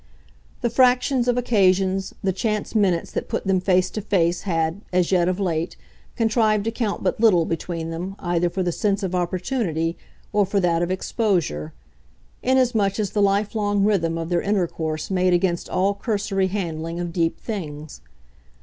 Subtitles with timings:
[0.61, 5.11] The fractions of occasions, the chance minutes that put them face to face had, as
[5.11, 5.77] yet, of late,
[6.15, 9.95] contrived to count but little, between them, either for the sense of opportunity
[10.33, 11.73] or for that of exposure;
[12.41, 17.39] inasmuch as the lifelong rhythm of their intercourse made against all cursory handling of deep
[17.39, 18.01] things.